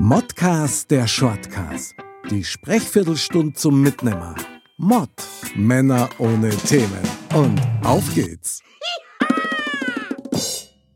[0.00, 1.96] Modcast der Shortcast.
[2.30, 4.36] Die Sprechviertelstunde zum Mitnehmer.
[4.76, 5.10] Mod.
[5.56, 7.02] Männer ohne Themen.
[7.34, 8.62] Und auf geht's.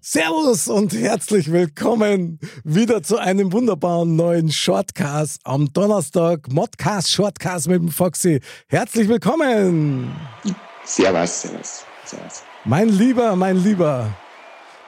[0.00, 6.52] Servus und herzlich willkommen wieder zu einem wunderbaren neuen Shortcast am Donnerstag.
[6.52, 8.40] Modcast Shortcast mit dem Foxy.
[8.68, 10.14] Herzlich willkommen.
[10.84, 12.42] Servus, servus, servus.
[12.64, 14.14] Mein Lieber, mein Lieber.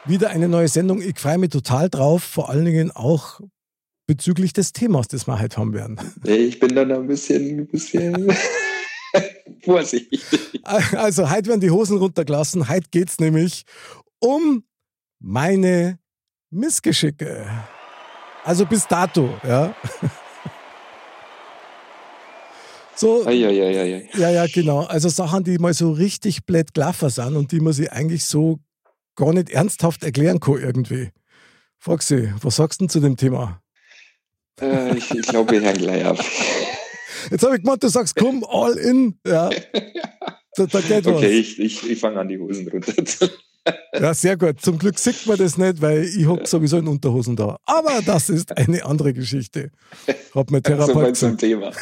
[0.05, 1.03] Wieder eine neue Sendung.
[1.03, 2.23] Ich freue mich total drauf.
[2.23, 3.41] Vor allen Dingen auch
[4.07, 5.99] bezüglich des Themas, das wir heute haben werden.
[6.25, 8.33] Ich bin dann ein bisschen, ein bisschen
[9.65, 10.23] vorsichtig.
[10.63, 12.69] Also, heute werden die Hosen runtergelassen.
[12.69, 13.65] Heute geht es nämlich
[14.21, 14.65] um
[15.21, 15.99] meine
[16.51, 17.47] Missgeschicke.
[18.45, 19.75] Also bis dato, ja.
[22.97, 24.85] So, ai, ai, ai, ja, ja, genau.
[24.85, 28.61] Also Sachen, die mal so richtig blöd gelaufen sind und die man sich eigentlich so
[29.17, 31.11] gar nicht ernsthaft erklären kann irgendwie.
[31.81, 33.64] Foxy, was sagst du zu dem Thema?
[34.61, 36.19] Äh, ich, ich glaube, wir hören gleich ab.
[37.31, 39.19] Jetzt habe ich gemeint, du sagst, komm, all in.
[39.27, 39.51] Ja.
[40.57, 41.17] Da, da geht was.
[41.17, 43.29] Okay, ich, ich, ich fange an, die Hosen runter zu.
[43.99, 44.61] Ja, sehr gut.
[44.61, 47.57] Zum Glück sieht man das nicht, weil ich hocke sowieso in Unterhosen da.
[47.65, 49.71] Aber das ist eine andere Geschichte.
[50.35, 51.73] Hat mein Therapeut so zum Thema.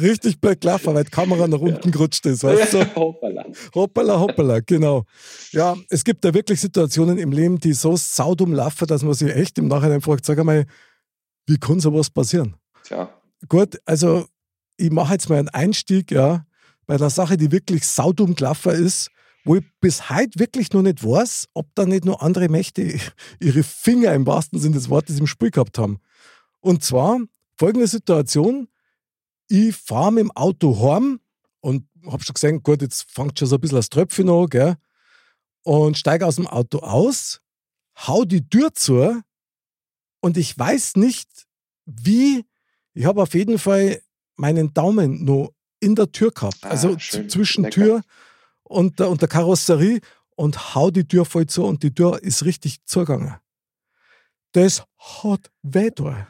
[0.00, 1.90] Richtig gelaufen, weil die Kamera nach unten ja.
[1.92, 2.42] gerutscht ist.
[2.42, 2.96] Weißt du?
[2.96, 3.44] hoppala.
[3.74, 5.04] Hoppala, hoppala, genau.
[5.52, 9.32] Ja, es gibt da wirklich Situationen im Leben, die so saudum laufen, dass man sich
[9.32, 10.66] echt im Nachhinein fragt, sag einmal,
[11.50, 12.56] wie kann sowas passieren?
[12.84, 13.10] Tja.
[13.48, 14.26] Gut, also
[14.76, 16.46] ich mache jetzt mal einen Einstieg, ja,
[16.86, 19.10] bei der Sache, die wirklich saudum gelaufen ist
[19.44, 22.98] wo ich bis heute wirklich noch nicht weiß, ob da nicht nur andere Mächte
[23.40, 25.98] ihre Finger im wahrsten Sinne des Wortes im Spiel gehabt haben.
[26.60, 27.18] Und zwar
[27.56, 28.68] folgende Situation:
[29.48, 31.20] Ich fahre mit dem Auto heim
[31.60, 34.76] und habe schon gesehen, gut, jetzt fängt schon so ein bisschen das Tröpfchen an, gell?
[35.62, 37.40] Und steige aus dem Auto aus,
[38.06, 39.20] hau die Tür zu
[40.20, 41.28] und ich weiß nicht,
[41.86, 42.44] wie.
[42.92, 44.00] Ich habe auf jeden Fall
[44.36, 46.58] meinen Daumen noch in der Tür gehabt.
[46.62, 47.74] Ah, also zwischen Lecker.
[47.74, 48.02] Tür
[48.62, 50.00] und der, und der Karosserie
[50.36, 53.36] und hau die Tür voll zu und die Tür ist richtig zugegangen.
[54.52, 56.26] Das hat weh da.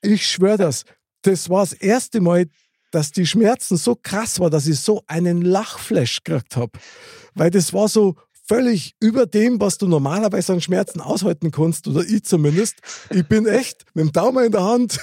[0.00, 0.84] Ich schwöre das.
[1.22, 2.46] Das war das erste Mal,
[2.90, 6.78] dass die Schmerzen so krass waren, dass ich so einen Lachflash gekriegt habe.
[7.34, 8.16] Weil das war so
[8.48, 12.76] völlig über dem, was du normalerweise an Schmerzen aushalten kannst, oder ich zumindest.
[13.10, 14.98] Ich bin echt mit dem Daumen in der Hand,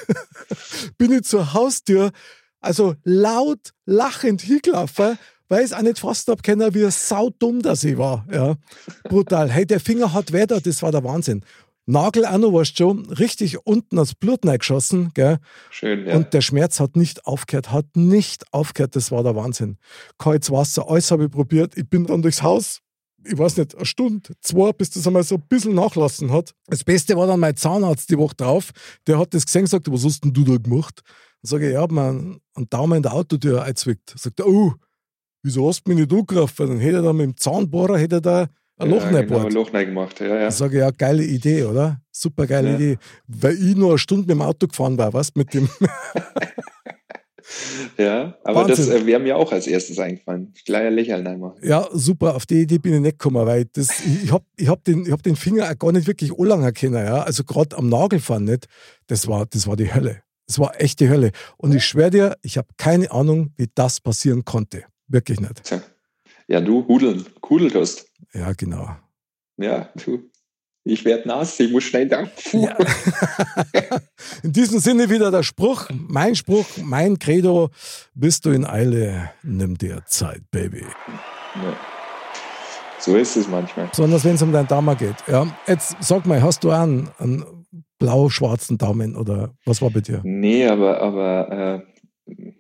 [0.98, 2.12] bin ich zur Haustür,
[2.60, 5.18] also laut lachend hingelaufen,
[5.48, 8.26] weil ich es auch nicht fast habe können, wie saudumm das ich war.
[8.32, 8.56] Ja.
[9.04, 9.52] Brutal.
[9.52, 11.46] Hey, der Finger hat weh da, das war der Wahnsinn.
[11.88, 15.38] Nagel auch noch, weißt du schon, richtig unten als Blut geschossen, gell?
[15.70, 16.16] Schön, ja.
[16.16, 19.78] Und der Schmerz hat nicht aufgehört, hat nicht aufgehört, das war der Wahnsinn.
[20.18, 21.78] Kaltes Wasser, alles habe ich probiert.
[21.78, 22.82] Ich bin dann durchs Haus,
[23.26, 26.54] ich weiß nicht, eine Stunde, zwei, bis das einmal so ein bisschen nachlassen hat.
[26.68, 28.72] Das Beste war dann mein Zahnarzt die Woche drauf,
[29.08, 31.02] der hat das gesehen und gesagt, was hast denn du da gemacht?
[31.42, 34.14] Dann sage ich, ja, hab mir einen Daumen in der Autotür eingezwickt.
[34.18, 34.74] Sagt er, oh,
[35.44, 36.68] wieso hast du mich nicht angegriffen?
[36.68, 38.48] Dann hätte er da mit dem Zahnbohrer hätte er da
[38.78, 39.46] ein Loch ja, genau, reingebohrt.
[39.46, 40.40] ein Loch gemacht, ja, ja.
[40.42, 42.02] Dann sage ich, ja, geile Idee, oder?
[42.12, 42.76] Super geile Ja.
[42.76, 42.98] Idee.
[43.28, 45.70] Weil ich nur eine Stunde mit dem Auto gefahren war, weißt mit dem.
[47.98, 48.88] Ja, aber Wahnsinn.
[48.88, 50.54] das äh, wäre mir auch als erstes eingefallen.
[50.70, 51.56] Ein Lächeln einmal.
[51.62, 54.84] ja, super, auf die Idee bin ich nicht gekommen, weil das, ich, habe ich hab
[54.84, 57.24] den, ich hab den Finger auch gar nicht wirklich anlangen können, ja.
[57.24, 58.68] Also gerade am Nagelfahren nicht.
[59.08, 60.22] Das war, das war die Hölle.
[60.48, 61.32] Das war echt die Hölle.
[61.58, 64.84] Und ich schwöre dir, ich habe keine Ahnung, wie das passieren konnte.
[65.08, 65.64] Wirklich nicht.
[65.64, 65.82] Tja.
[66.48, 68.08] Ja, du Hudeln, Kudelt hast.
[68.34, 68.96] Ja, genau.
[69.58, 70.30] Ja, du.
[70.88, 72.28] Ich werde nass, ich muss schnell da.
[72.52, 72.78] Ja.
[74.44, 77.72] In diesem Sinne wieder der Spruch, mein Spruch, mein Credo,
[78.14, 80.84] bist du in Eile, nimm dir Zeit, Baby.
[81.56, 81.74] Ja.
[83.00, 83.88] So ist es manchmal.
[83.88, 85.16] Besonders wenn es um deinen Daumen geht.
[85.28, 87.66] Ja, jetzt sag mal, hast du einen, einen
[87.98, 90.22] blau-schwarzen Daumen oder was war bei dir?
[90.24, 91.84] Nee, aber, aber
[92.28, 92.56] äh,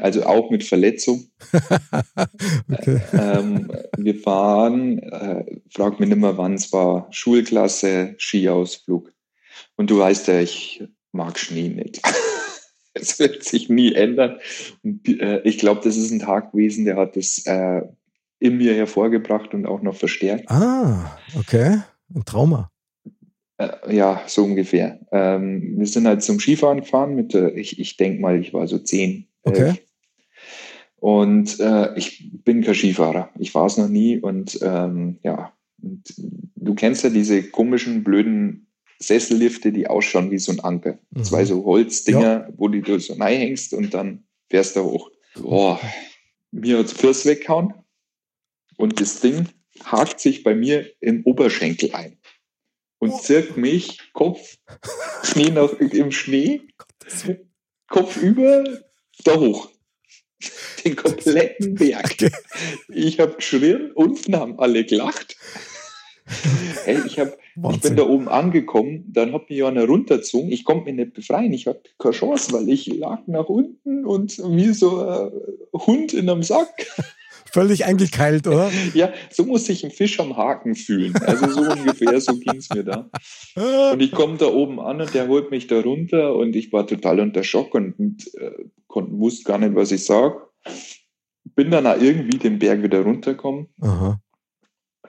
[0.00, 1.28] also auch mit Verletzung.
[2.72, 3.00] okay.
[3.12, 9.12] ähm, wir fahren, äh, frag mich nicht mehr wann es war, Schulklasse, Skiausflug.
[9.76, 12.00] Und du weißt ja, ich mag Schnee nicht.
[12.98, 14.38] Es wird sich nie ändern.
[14.82, 17.82] Und, äh, ich glaube, das ist ein Tag gewesen, der hat das äh,
[18.38, 20.50] in mir hervorgebracht und auch noch verstärkt.
[20.50, 21.80] Ah, okay.
[22.14, 22.70] Ein Trauma.
[23.58, 25.00] Äh, ja, so ungefähr.
[25.12, 28.66] Ähm, wir sind halt zum Skifahren gefahren mit, der, ich, ich denke mal, ich war
[28.66, 29.28] so zehn.
[29.46, 29.62] Okay.
[29.62, 29.78] elf.
[30.96, 33.30] Und äh, ich bin kein Skifahrer.
[33.38, 34.18] Ich war es noch nie.
[34.18, 35.52] Und ähm, ja,
[35.82, 38.66] und du kennst ja diese komischen, blöden
[38.98, 40.98] Sessellifte, die ausschauen wie so ein Anker.
[41.10, 41.24] Mhm.
[41.24, 45.10] Zwei so Holzdinger, wo die du so reinhängst und dann fährst du hoch.
[45.34, 45.80] Boah,
[46.50, 47.74] mir hat Fürs weggehauen
[48.76, 49.48] und das Ding
[49.84, 52.16] hakt sich bei mir im Oberschenkel ein
[52.98, 54.56] und zirkt mich Kopf
[55.22, 56.62] Schnee noch im Schnee,
[57.88, 58.64] Kopf über,
[59.24, 59.68] da hoch.
[60.84, 62.16] Den kompletten Berg.
[62.88, 65.36] Ich habe geschrien, unten haben alle gelacht.
[66.84, 67.36] Hey, ich, hab,
[67.72, 70.50] ich bin da oben angekommen, dann hat mich einer runtergezogen.
[70.50, 71.52] Ich konnte mich nicht befreien.
[71.52, 75.30] Ich hatte keine Chance, weil ich lag nach unten und wie so ein
[75.72, 76.86] Hund in einem Sack.
[77.52, 78.70] Völlig eingekeilt, oder?
[78.94, 81.14] ja, so muss sich ein Fisch am Haken fühlen.
[81.24, 83.08] Also so ungefähr, so ging es mir da.
[83.92, 86.86] Und ich komme da oben an und der holt mich da runter und ich war
[86.86, 88.50] total unter Schock und, und äh,
[88.96, 90.40] wusste gar nicht, was ich sage.
[91.54, 93.68] Bin dann auch irgendwie den Berg wieder runtergekommen.
[93.80, 94.20] Aha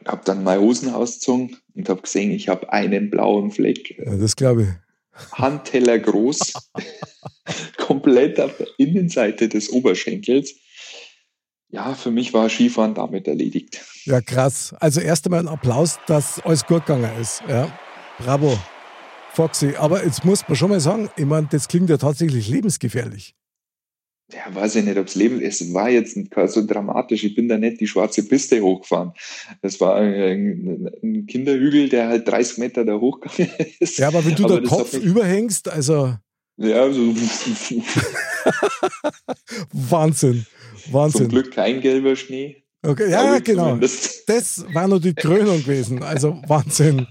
[0.07, 3.97] habe dann meine Hosen ausgezogen und habe gesehen, ich habe einen blauen Fleck.
[3.97, 4.69] Ja, das glaube ich.
[5.31, 6.53] Handteller groß,
[7.77, 10.53] komplett auf der Innenseite des Oberschenkels.
[11.69, 13.81] Ja, für mich war Skifahren damit erledigt.
[14.05, 14.73] Ja, krass.
[14.79, 17.41] Also erst einmal ein Applaus, dass alles gut gegangen ist.
[17.49, 17.67] Ja,
[18.19, 18.57] bravo,
[19.33, 19.73] Foxy.
[19.75, 23.36] Aber jetzt muss man schon mal sagen, ich meine, das klingt ja tatsächlich lebensgefährlich
[24.33, 27.23] ja, weiß ich nicht, ob es Leben, es war jetzt nicht so dramatisch.
[27.23, 29.13] Ich bin da nicht die schwarze Piste hochgefahren.
[29.61, 33.97] Das war ein, ein Kinderhügel, der halt 30 Meter da hochgegangen ist.
[33.97, 36.15] Ja, aber wenn du aber den Kopf überhängst, also.
[36.57, 37.15] Ja, so.
[39.71, 40.45] Wahnsinn.
[40.91, 41.21] Wahnsinn.
[41.21, 42.63] Zum Glück kein gelber Schnee.
[42.85, 43.65] Okay, ja, genau.
[43.65, 44.27] Zumindest.
[44.27, 46.03] Das war nur die Krönung gewesen.
[46.03, 47.07] Also Wahnsinn.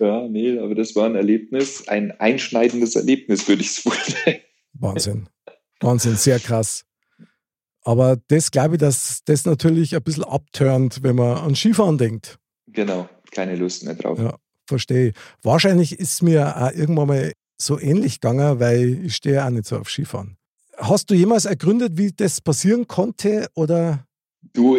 [0.00, 3.94] Ja, nee, aber das war ein Erlebnis, ein einschneidendes Erlebnis, würde ich es wohl
[4.26, 4.40] nennen.
[4.74, 5.28] Wahnsinn.
[5.84, 6.84] Wahnsinn, sehr krass.
[7.82, 12.38] Aber das glaube ich, dass das natürlich ein bisschen abturnt, wenn man an Skifahren denkt.
[12.68, 14.18] Genau, keine Lust mehr drauf.
[14.18, 14.36] Ja,
[14.66, 15.12] verstehe.
[15.42, 19.66] Wahrscheinlich ist es mir auch irgendwann mal so ähnlich gegangen, weil ich stehe auch nicht
[19.66, 20.36] so auf Skifahren.
[20.76, 24.06] Hast du jemals ergründet, wie das passieren konnte oder?
[24.52, 24.78] Du,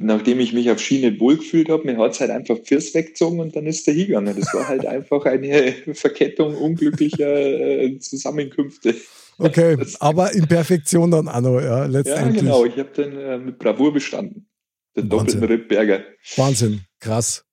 [0.00, 3.40] nachdem ich mich auf Ski nicht wohlgefühlt habe, mir hat es halt einfach Pfirs weggezogen
[3.40, 4.34] und dann ist der hingegangen.
[4.38, 8.94] Das war halt einfach eine Verkettung unglücklicher äh, Zusammenkünfte.
[9.38, 12.42] Okay, aber in Perfektion dann auch noch, ja, letztendlich.
[12.42, 12.64] Ja, genau.
[12.64, 14.48] Ich habe dann äh, mit Bravour bestanden.
[14.96, 15.40] Den Wahnsinn.
[15.40, 16.04] doppelten Rittberger.
[16.36, 17.44] Wahnsinn, krass.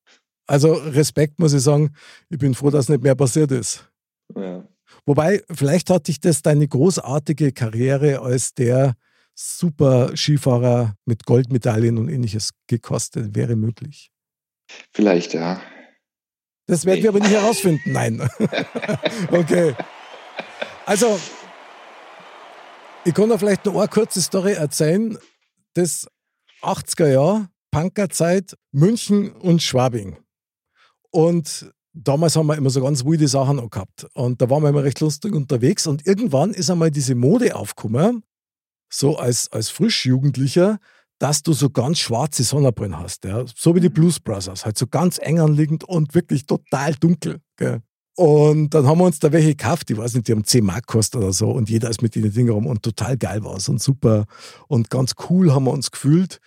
[0.46, 1.96] Also Respekt muss ich sagen.
[2.30, 3.90] Ich bin froh, dass nicht mehr passiert ist.
[4.36, 4.68] Ja.
[5.06, 8.96] Wobei, vielleicht hat dich das deine großartige Karriere als der
[9.34, 13.36] super Skifahrer mit Goldmedaillen und ähnliches gekostet.
[13.36, 14.12] Wäre möglich.
[14.92, 15.62] Vielleicht, ja.
[16.68, 17.92] Das werden wir aber nicht herausfinden.
[17.92, 18.30] Nein.
[19.32, 19.76] okay.
[20.86, 21.20] Also,
[23.04, 25.18] ich kann da vielleicht noch eine kurze Story erzählen.
[25.74, 26.08] Das
[26.62, 30.18] 80er Jahr, Punkerzeit, München und Schwabing.
[31.10, 34.08] Und damals haben wir immer so ganz wilde Sachen auch gehabt.
[34.14, 35.88] Und da waren wir immer recht lustig unterwegs.
[35.88, 38.24] Und irgendwann ist einmal diese Mode aufgekommen,
[38.92, 40.80] so als, als Frischjugendlicher,
[41.18, 43.24] dass du so ganz schwarze Sonnenbrillen hast.
[43.26, 43.46] Ja?
[43.56, 44.66] So wie die Blues Brothers.
[44.66, 47.42] Halt so ganz eng anliegend und wirklich total dunkel.
[47.58, 47.82] Gell?
[48.16, 50.86] Und dann haben wir uns da welche gekauft, ich weiß nicht, die haben 10 Mark
[50.86, 53.70] gekostet oder so und jeder ist mit den Dingen rum und total geil war es
[53.70, 54.26] und super
[54.68, 56.40] und ganz cool haben wir uns gefühlt.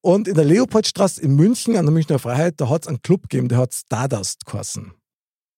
[0.00, 3.22] Und in der Leopoldstraße in München an der Münchner Freiheit, da hat es einen Club
[3.28, 4.92] gegeben, der hat Stardust geheißen.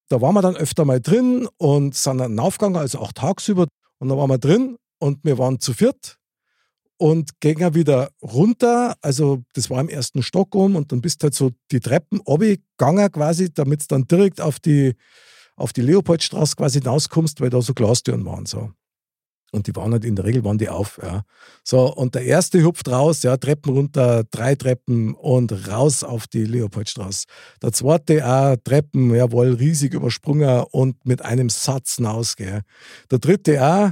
[0.08, 3.66] Da waren wir dann öfter mal drin und sind dann aufgegangen, also auch tagsüber.
[3.98, 6.18] Und da waren wir drin und wir waren zu viert
[6.98, 8.96] und gingen wieder runter.
[9.00, 13.12] Also das war im ersten Stock um und dann bist halt so die Treppen gegangen
[13.12, 14.94] quasi, damit es dann direkt auf die
[15.56, 18.46] auf die Leopoldstraße quasi hinauskommst, weil da so Glastüren waren.
[18.46, 18.70] So.
[19.52, 20.98] Und die waren halt in der Regel waren die auf.
[21.00, 21.22] Ja.
[21.62, 26.44] So, und der erste hupft raus, ja, Treppen runter, drei Treppen und raus auf die
[26.44, 27.26] Leopoldstraße.
[27.62, 32.34] Der zweite auch Treppen, jawohl, riesig übersprungen und mit einem Satz hinaus.
[32.34, 32.62] Gell.
[33.12, 33.90] Der dritte auch.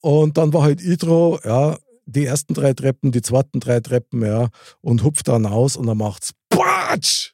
[0.00, 4.48] Und dann war halt Idro, ja, die ersten drei Treppen, die zweiten drei Treppen, ja,
[4.82, 7.32] und hupft dann aus und dann macht's Patsch!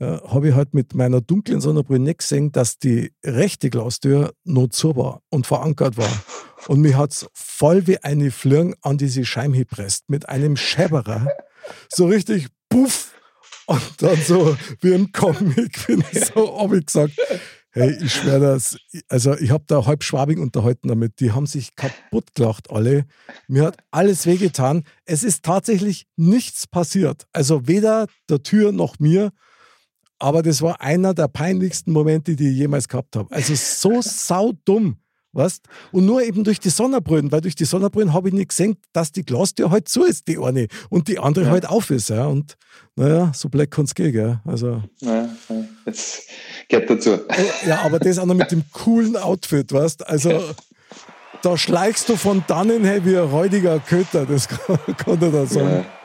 [0.00, 4.68] Äh, habe ich halt mit meiner dunklen Sonnenbrille nicht gesehen, dass die rechte Glastür noch
[4.68, 6.10] zu war und verankert war.
[6.68, 11.26] Und mich hat es voll wie eine Flirn an diese Scheibe gepresst, mit einem Schäberer.
[11.88, 13.14] So richtig puff.
[13.66, 17.12] Und dann so wie im Comic bin ich so, habe ich gesagt,
[17.72, 18.78] hey, ich schwöre das,
[19.08, 23.04] also ich habe da halb Schwabing unterhalten damit, die haben sich kaputt gelacht alle.
[23.46, 24.84] Mir hat alles wehgetan.
[25.04, 27.26] Es ist tatsächlich nichts passiert.
[27.32, 29.32] Also weder der Tür noch mir.
[30.18, 33.32] Aber das war einer der peinlichsten Momente, die ich jemals gehabt habe.
[33.34, 34.96] Also so saudumm.
[35.32, 35.62] Weißt?
[35.92, 39.12] Und nur eben durch die Sonnenbrillen, weil durch die Sonnenbrillen habe ich nicht gesehen, dass
[39.12, 41.50] die Glastür halt zu ist, die eine, und die andere ja.
[41.50, 42.08] halt auf ist.
[42.08, 42.26] Ja.
[42.26, 42.56] Und
[42.96, 44.12] naja, so black kann es gehen.
[44.12, 44.40] Gell?
[44.44, 45.28] Also, ja,
[45.84, 46.22] das
[46.68, 47.18] gehört dazu.
[47.66, 50.42] Ja, aber das auch noch mit dem coolen Outfit, weißt Also,
[51.42, 55.46] da schleichst du von dannen her wie ein räudiger Köter, das kann, kann er da
[55.46, 55.68] sagen.
[55.68, 55.97] Ja.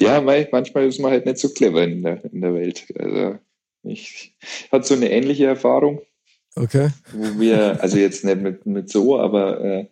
[0.00, 2.86] Ja, manchmal ist man halt nicht so clever in der, in der Welt.
[2.98, 3.38] Also
[3.82, 4.34] ich
[4.72, 6.00] hatte so eine ähnliche Erfahrung.
[6.58, 6.88] Okay.
[7.12, 9.86] wo wir, also jetzt nicht mit, mit so, aber äh,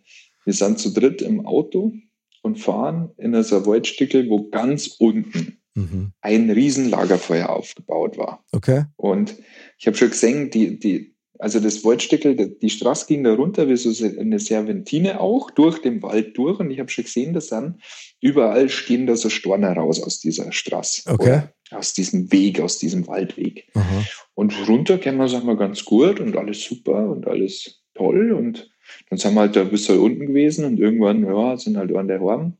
[0.45, 1.93] wir sind zu dritt im Auto
[2.41, 6.13] und fahren in so Waldstückel, wo ganz unten Mhm.
[6.21, 8.43] ein riesen Lagerfeuer aufgebaut war.
[8.53, 8.85] Okay.
[8.95, 9.35] Und
[9.77, 13.75] ich habe schon gesehen, die, die, also das Waldstückel, die, Straße ging da runter wie
[13.75, 16.59] so eine Serventine auch, durch den Wald durch.
[16.59, 17.79] Und ich habe schon gesehen, dass dann
[18.21, 21.09] überall stehen da so Storner raus aus dieser Straße.
[21.11, 21.43] Okay.
[21.71, 23.67] Aus diesem Weg, aus diesem Waldweg.
[23.73, 24.05] Aha.
[24.35, 28.31] Und runter können wir, sagen wir, ganz gut und alles super und alles toll.
[28.31, 28.69] Und
[29.09, 32.07] dann sind wir halt da ein bisschen unten gewesen und irgendwann, ja, sind halt an
[32.07, 32.57] der Horn.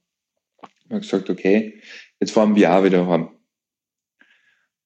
[0.85, 1.79] Und haben gesagt, okay,
[2.19, 3.29] jetzt fahren wir auch wieder heim.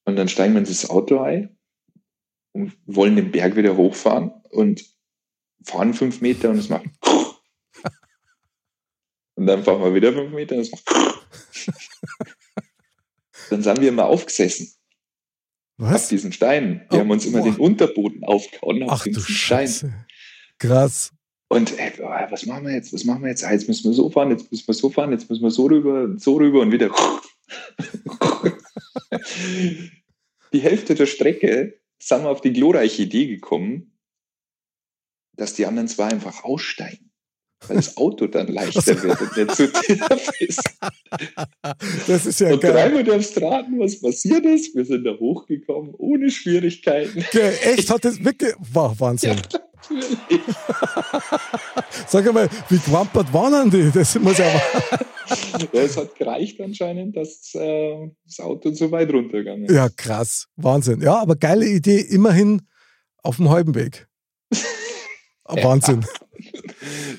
[0.06, 1.59] Und dann steigen wir in das Auto ein
[2.52, 4.84] und wollen den Berg wieder hochfahren und
[5.64, 6.86] fahren fünf Meter und es macht.
[9.36, 10.84] Und dann fahren wir wieder fünf Meter und es macht.
[13.50, 14.74] Dann sind wir immer aufgesessen
[15.80, 16.10] auf Was?
[16.10, 16.82] diesen Steinen.
[16.90, 17.46] Wir Oh, haben uns immer boah.
[17.46, 19.60] den Unterboden aufgehauen auf Ach du diesen Stein.
[19.68, 19.94] Scheiße.
[20.58, 21.14] Krass.
[21.48, 22.92] Und ey, boah, was machen wir jetzt?
[22.92, 23.46] Was machen wir jetzt?
[23.46, 25.68] Ah, jetzt müssen wir so fahren, jetzt müssen wir so fahren, jetzt müssen wir so
[25.68, 26.92] rüber, so rüber und wieder.
[30.52, 33.98] Die Hälfte der Strecke sind wir auf die glorreiche Idee gekommen,
[35.36, 37.12] dass die anderen zwei einfach aussteigen.
[37.68, 40.02] Weil das Auto dann leichter wird und nicht so tief
[40.40, 40.62] ist.
[42.08, 42.72] Das ist ja Und geil.
[42.72, 44.74] dreimal durchs Raten, was passiert ist.
[44.76, 47.26] Wir sind da hochgekommen, ohne Schwierigkeiten.
[47.32, 47.58] Geil.
[47.64, 48.54] Echt, hat das wirklich.
[48.74, 49.36] Wow, Wahnsinn.
[49.36, 49.60] Natürlich.
[52.08, 53.92] Sag mal, wie gewampert waren die?
[53.92, 54.62] Das muss ja.
[55.74, 59.74] Ja, es hat gereicht anscheinend, dass äh, das Auto zu weit runtergegangen ist.
[59.74, 60.48] Ja, krass.
[60.56, 61.02] Wahnsinn.
[61.02, 62.62] Ja, aber geile Idee, immerhin
[63.24, 64.08] auf dem halben Weg.
[65.44, 66.06] Wahnsinn.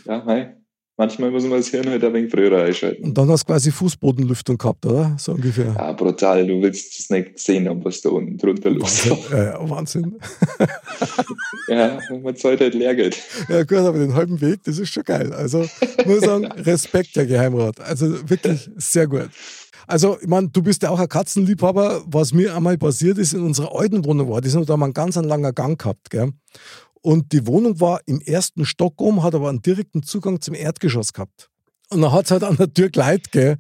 [0.06, 0.56] Ja, mei.
[1.00, 3.04] Manchmal muss man das Hirn halt ein wenig früher einschalten.
[3.04, 5.16] Und dann hast du quasi Fußbodenlüftung gehabt, oder?
[5.18, 5.74] So ungefähr.
[5.74, 6.46] Ja, brutal.
[6.46, 9.30] Du willst es nicht sehen, haben, was da unten drunter los ist.
[9.30, 10.18] Ja, ja, Wahnsinn.
[11.68, 13.16] Ja, man zahlt halt Lehrgeld.
[13.48, 15.32] Ja, gut, aber den halben Weg, das ist schon geil.
[15.32, 15.64] Also,
[16.04, 17.80] muss sagen, Respekt, der Geheimrat.
[17.80, 19.30] Also, wirklich sehr gut.
[19.86, 22.02] Also, ich meine, du bist ja auch ein Katzenliebhaber.
[22.06, 24.94] Was mir einmal passiert ist, in unserer alten Wohnung war, die sind da mal einen
[24.94, 26.32] ganz einen langen Gang gehabt, gell?
[27.02, 31.12] Und die Wohnung war im ersten Stock oben, hat aber einen direkten Zugang zum Erdgeschoss
[31.12, 31.48] gehabt.
[31.88, 33.56] Und dann hat es halt an der Tür geleitet, gell?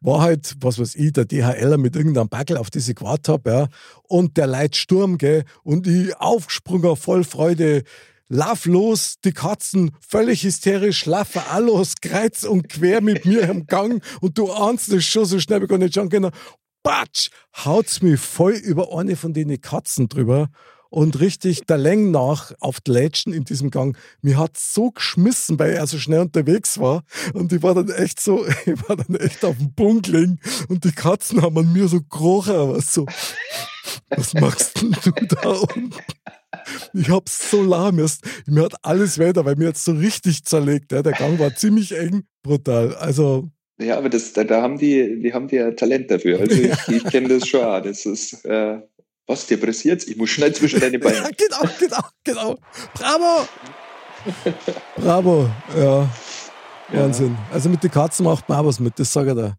[0.00, 3.50] War halt, was weiß ich, der DHLer mit irgendeinem Backel, auf das ich gewartet habe,
[3.50, 3.68] ja.
[4.04, 5.44] Und der Leit Sturm, gell?
[5.62, 7.82] Und ich aufgesprungen, voll Freude.
[8.30, 13.66] Lauf los, die Katzen völlig hysterisch, laufen auch los, kreuz und quer mit mir im
[13.66, 16.30] Gang und du ahnst es schon so schnell, wie gar nicht schauen können.
[16.82, 17.30] Batsch,
[17.64, 20.50] haut's mich voll über eine von den Katzen drüber
[20.90, 23.96] und richtig der Länge nach auf die Lätschen in diesem Gang.
[24.22, 27.04] Mir hat so geschmissen, weil er so schnell unterwegs war.
[27.34, 30.84] Und ich war dann echt so, ich war dann echt auf dem Punkt liegen und
[30.84, 33.06] die Katzen haben an mir so gekrochen, aber so,
[34.10, 35.90] was machst denn du da unten?
[36.94, 37.96] Ich hab's so lahm.
[38.46, 40.92] Mir hat alles weiter, weil mir hat's so richtig zerlegt.
[40.92, 41.02] Ja.
[41.02, 42.94] Der Gang war ziemlich eng, brutal.
[42.96, 46.40] Also, Ja, aber das, da, da haben die, die haben die ja Talent dafür.
[46.40, 47.64] Also ich, ich kenne das schon.
[47.64, 47.80] auch.
[47.82, 48.80] Das ist, äh,
[49.28, 50.08] was dir passiert?
[50.08, 51.30] Ich muss schnell zwischen deine ja, Beine.
[51.36, 52.58] genau, genau, genau.
[52.94, 53.48] Bravo!
[54.96, 56.10] Bravo, ja.
[56.90, 57.36] Wahnsinn.
[57.52, 59.56] Also mit den Katzen macht man auch was mit, das sage ich da.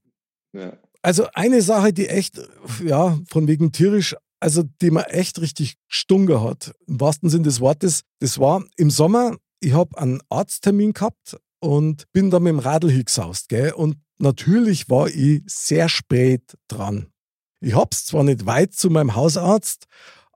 [0.53, 0.77] Ja.
[1.01, 2.41] Also eine Sache, die echt,
[2.83, 7.61] ja, von wegen tierisch, also die man echt richtig stunge hat, im wahrsten Sinn des
[7.61, 12.59] Wortes, das war im Sommer, ich habe einen Arzttermin gehabt und bin da mit dem
[12.59, 13.73] Radl hingesaust, gell?
[13.73, 17.11] Und natürlich war ich sehr spät dran.
[17.61, 19.85] Ich hab's zwar nicht weit zu meinem Hausarzt,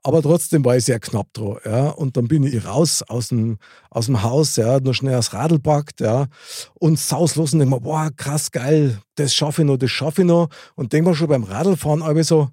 [0.02, 1.58] aber trotzdem war ich sehr knapp dran.
[1.64, 1.88] Ja.
[1.88, 3.58] Und dann bin ich raus aus dem,
[3.90, 6.26] aus dem Haus, ja, nur schnell das Radl packt, ja,
[6.74, 10.28] und sauslos und denk mir, boah, krass geil, das schaffe ich noch, das schaffe ich
[10.28, 10.48] noch.
[10.74, 12.50] Und denk mir schon beim Radlfahren aber so,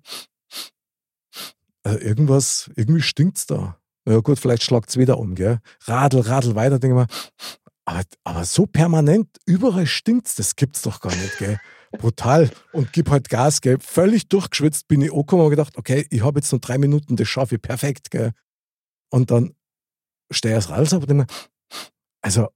[1.83, 3.77] äh, irgendwas, irgendwie stinkt's da.
[4.07, 5.59] Ja gut, vielleicht schlagt's wieder um, gell.
[5.85, 7.07] Radl, Radl weiter, denk ich mir,
[7.83, 11.59] aber, aber so permanent, überall stinkt's, das gibt's doch gar nicht, gell.
[11.91, 12.50] Brutal.
[12.71, 13.77] Und gib halt Gas, gell.
[13.79, 17.27] Völlig durchgeschwitzt bin ich angekommen und gedacht, okay, ich habe jetzt noch drei Minuten, das
[17.27, 18.31] schaffe ich perfekt, gell.
[19.10, 19.53] Und dann
[20.31, 21.25] stehe ich das Radl ab und denke
[22.21, 22.50] also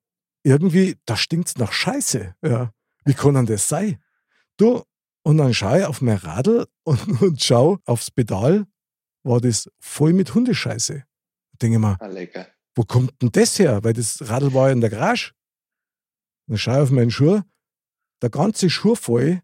[0.44, 2.36] irgendwie, da stinkt's nach Scheiße.
[2.44, 2.72] Ja.
[3.04, 4.02] Wie kann denn das sein?
[4.58, 4.84] Du,
[5.24, 8.66] und dann schaue ich auf mein Radl und, und schau aufs Pedal,
[9.24, 11.04] war das voll mit Hundescheiße.
[11.62, 13.84] Denke ich mir, Ah, wo kommt denn das her?
[13.84, 15.34] Weil das Radl war ja in der Garage.
[16.48, 17.42] Dann schaue ich auf meinen Schuh,
[18.22, 19.42] der ganze Schuh voll,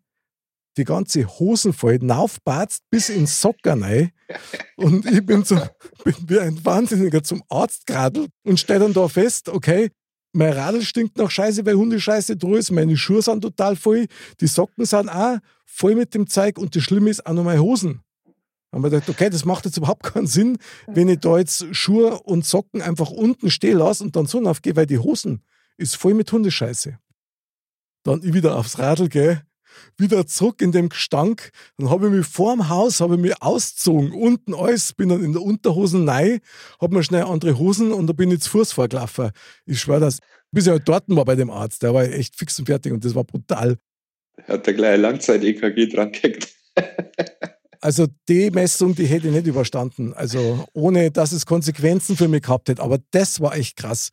[0.78, 4.12] die ganze Hosen voll, naufbatzt bis ins Socken rein.
[4.78, 5.58] Und ich bin, so,
[6.04, 9.92] bin wie ein Wahnsinniger zum Arzt geradelt und stelle dann da fest, okay,
[10.34, 14.08] mein Radl stinkt nach Scheiße, weil Hundescheiße drin ist, meine Schuhe sind total voll,
[14.40, 17.62] die Socken sind auch voll mit dem Zeug und das Schlimme ist auch noch meine
[17.62, 18.02] Hosen.
[18.72, 22.22] haben wir gedacht, okay, das macht jetzt überhaupt keinen Sinn, wenn ich da jetzt Schuhe
[22.22, 25.44] und Socken einfach unten stehen lasse und dann so aufgehe, weil die Hosen
[25.78, 26.98] ist voll mit Hundescheiße.
[28.04, 29.42] Dann ich wieder aufs Radl, gell,
[29.98, 31.52] wieder zurück in dem Gestank.
[31.78, 35.34] Dann habe ich mich vorm Haus habe ich mich ausgezogen, unten alles, bin dann in
[35.34, 36.40] der Unterhosen rein,
[36.80, 39.32] habe mir schnell andere Hosen und da bin ich zu Fuß vorgelaufen.
[39.66, 40.20] Ich schwöre das,
[40.52, 43.04] bis ich halt dort war bei dem Arzt, der war echt fix und fertig und
[43.06, 43.78] das war brutal.
[44.48, 46.48] Hat der gleich Langzeit-EKG dran gehackt.
[47.84, 50.14] Also die Messung, die hätte ich nicht überstanden.
[50.14, 52.82] Also ohne, dass es Konsequenzen für mich gehabt hätte.
[52.82, 54.10] Aber das war echt krass.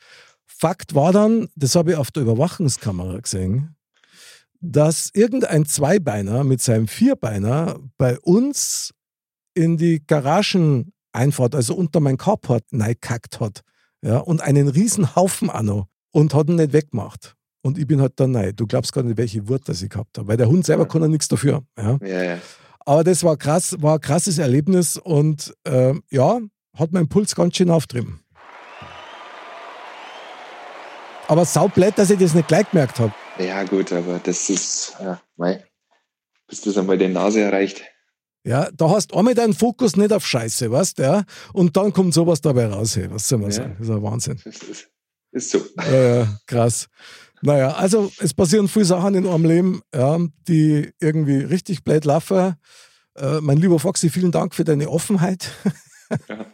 [0.47, 3.77] Fakt war dann, das habe ich auf der Überwachungskamera gesehen,
[4.61, 8.93] dass irgendein Zweibeiner mit seinem Vierbeiner bei uns
[9.55, 13.63] in die Garageneinfahrt, also unter mein Carport, neigekackt hat.
[14.03, 17.35] Ja, und einen riesen Haufen anno und hat ihn nicht weggemacht.
[17.63, 18.53] Und ich bin halt dann nein.
[18.55, 20.29] Du glaubst gar nicht, welche Wut das ich gehabt habe.
[20.29, 20.89] Weil der Hund selber ja.
[20.89, 21.65] kann ja nichts dafür.
[21.77, 21.99] Ja.
[22.03, 22.39] ja, ja.
[22.87, 26.39] Aber das war krass, war ein krasses Erlebnis und äh, ja,
[26.75, 28.21] hat meinen Puls ganz schön auftrieben.
[31.27, 33.13] Aber saublöd, dass ich das nicht gleich gemerkt habe.
[33.39, 35.65] Ja, gut, aber das ist, ja, mei,
[36.49, 37.83] bis das einmal die Nase erreicht.
[38.45, 41.25] Ja, da hast du einmal deinen Fokus nicht auf Scheiße, weißt du, ja?
[41.53, 43.57] Und dann kommt sowas dabei raus, hey, was soll man ja.
[43.57, 43.77] sagen?
[43.79, 44.41] Das ist ein Wahnsinn.
[44.45, 44.89] Das ist,
[45.33, 45.61] ist so.
[45.93, 46.89] Ja, krass.
[47.43, 50.19] Naja, also es passieren viele Sachen in eurem Leben, ja,
[50.49, 52.55] die irgendwie richtig blöd laufen.
[53.17, 55.51] Äh, mein lieber Foxy, vielen Dank für deine Offenheit.
[56.29, 56.47] Ja,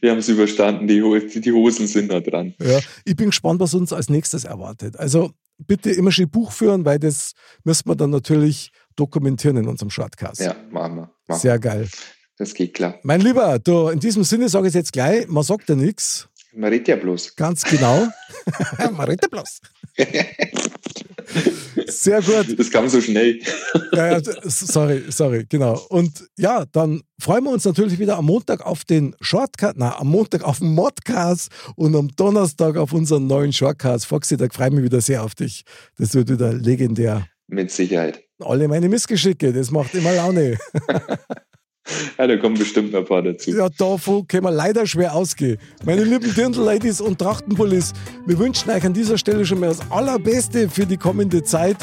[0.00, 1.00] wir haben es überstanden, die,
[1.40, 2.54] die Hosen sind da dran.
[2.60, 4.98] Ja, ich bin gespannt, was uns als nächstes erwartet.
[4.98, 7.32] Also bitte immer schön Buch führen, weil das
[7.64, 10.40] müssen wir dann natürlich dokumentieren in unserem Shortcast.
[10.40, 11.10] Ja, machen wir.
[11.26, 11.40] Machen.
[11.40, 11.88] Sehr geil.
[12.36, 12.98] Das geht klar.
[13.02, 16.28] Mein Lieber, du, in diesem Sinne sage ich es jetzt gleich, man sagt ja nichts.
[16.52, 17.36] Man redet ja bloß.
[17.36, 18.08] Ganz genau.
[18.78, 19.60] man redet ja bloß.
[21.86, 22.58] Sehr gut.
[22.58, 23.40] Das kam so schnell.
[23.92, 25.80] ja, ja, sorry, sorry, genau.
[25.88, 30.08] Und ja, dann freuen wir uns natürlich wieder am Montag auf den Shortcut, na, am
[30.08, 34.06] Montag auf den Modcast und am Donnerstag auf unseren neuen Shortcast.
[34.06, 35.64] Foxy, da freue ich mich wieder sehr auf dich.
[35.98, 37.26] Das wird wieder legendär.
[37.46, 38.22] Mit Sicherheit.
[38.40, 40.58] Alle meine Missgeschicke, das macht immer Laune.
[42.18, 43.50] Ja, da kommen bestimmt ein paar dazu.
[43.50, 45.58] Ja, davon können wir leider schwer ausgehen.
[45.84, 47.92] Meine lieben Dirndl-Ladies und Trachtenpullis,
[48.26, 51.76] wir wünschen euch an dieser Stelle schon mal das Allerbeste für die kommende Zeit.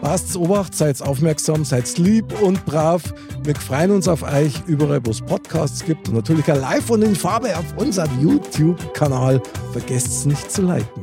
[0.00, 3.02] Passt Obacht, seid aufmerksam, seid lieb und brav.
[3.42, 7.16] Wir freuen uns auf euch überall, wo es Podcasts gibt und natürlich live und in
[7.16, 9.42] Farbe auf unserem YouTube-Kanal.
[9.72, 11.02] Vergesst es nicht zu liken.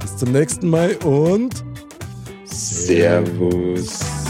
[0.00, 1.64] Bis zum nächsten Mal und
[2.44, 4.23] Servus.